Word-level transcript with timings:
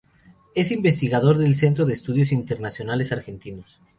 Es 0.55 0.71
investigador 0.71 1.37
del 1.37 1.55
Centro 1.55 1.85
de 1.85 1.93
Estudios 1.93 2.31
Internacionales 2.31 3.11
Argentino. 3.11 3.63